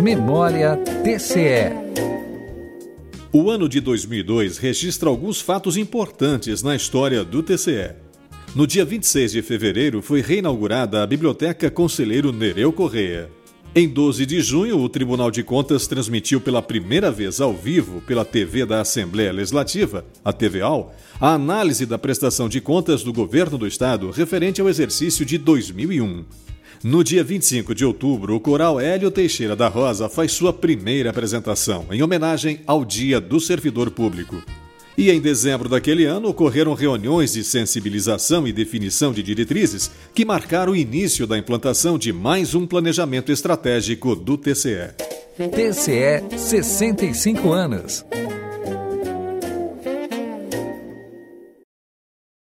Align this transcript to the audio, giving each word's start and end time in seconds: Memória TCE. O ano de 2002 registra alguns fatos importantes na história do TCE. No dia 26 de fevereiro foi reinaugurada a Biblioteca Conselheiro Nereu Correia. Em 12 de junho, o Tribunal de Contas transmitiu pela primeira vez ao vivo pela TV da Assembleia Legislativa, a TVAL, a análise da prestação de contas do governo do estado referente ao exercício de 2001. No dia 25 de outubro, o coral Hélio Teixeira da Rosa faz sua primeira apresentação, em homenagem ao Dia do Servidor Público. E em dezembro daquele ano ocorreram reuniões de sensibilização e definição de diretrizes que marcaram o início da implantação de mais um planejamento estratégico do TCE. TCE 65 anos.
Memória 0.00 0.78
TCE. 1.04 1.74
O 3.30 3.50
ano 3.50 3.68
de 3.68 3.82
2002 3.82 4.56
registra 4.56 5.10
alguns 5.10 5.42
fatos 5.42 5.76
importantes 5.76 6.62
na 6.62 6.74
história 6.74 7.22
do 7.22 7.42
TCE. 7.42 7.96
No 8.54 8.66
dia 8.66 8.82
26 8.82 9.32
de 9.32 9.42
fevereiro 9.42 10.00
foi 10.00 10.22
reinaugurada 10.22 11.02
a 11.02 11.06
Biblioteca 11.06 11.70
Conselheiro 11.70 12.32
Nereu 12.32 12.72
Correia. 12.72 13.30
Em 13.74 13.86
12 13.86 14.24
de 14.24 14.40
junho, 14.40 14.78
o 14.78 14.88
Tribunal 14.88 15.30
de 15.30 15.42
Contas 15.42 15.86
transmitiu 15.86 16.40
pela 16.40 16.62
primeira 16.62 17.10
vez 17.10 17.38
ao 17.38 17.52
vivo 17.52 18.00
pela 18.00 18.24
TV 18.24 18.64
da 18.64 18.80
Assembleia 18.80 19.30
Legislativa, 19.30 20.06
a 20.24 20.32
TVAL, 20.32 20.94
a 21.20 21.34
análise 21.34 21.84
da 21.84 21.98
prestação 21.98 22.48
de 22.48 22.60
contas 22.60 23.02
do 23.02 23.12
governo 23.12 23.58
do 23.58 23.66
estado 23.66 24.10
referente 24.10 24.62
ao 24.62 24.68
exercício 24.68 25.26
de 25.26 25.36
2001. 25.36 26.24
No 26.82 27.04
dia 27.04 27.22
25 27.22 27.74
de 27.74 27.84
outubro, 27.84 28.34
o 28.34 28.40
coral 28.40 28.80
Hélio 28.80 29.10
Teixeira 29.10 29.54
da 29.54 29.68
Rosa 29.68 30.08
faz 30.08 30.32
sua 30.32 30.50
primeira 30.50 31.10
apresentação, 31.10 31.84
em 31.90 32.02
homenagem 32.02 32.60
ao 32.66 32.86
Dia 32.86 33.20
do 33.20 33.38
Servidor 33.38 33.90
Público. 33.90 34.42
E 34.96 35.10
em 35.10 35.20
dezembro 35.20 35.68
daquele 35.68 36.06
ano 36.06 36.28
ocorreram 36.28 36.72
reuniões 36.72 37.34
de 37.34 37.44
sensibilização 37.44 38.48
e 38.48 38.52
definição 38.52 39.12
de 39.12 39.22
diretrizes 39.22 39.90
que 40.14 40.24
marcaram 40.24 40.72
o 40.72 40.76
início 40.76 41.26
da 41.26 41.36
implantação 41.36 41.98
de 41.98 42.14
mais 42.14 42.54
um 42.54 42.66
planejamento 42.66 43.30
estratégico 43.30 44.16
do 44.16 44.38
TCE. 44.38 44.94
TCE 45.36 46.38
65 46.38 47.52
anos. 47.52 48.06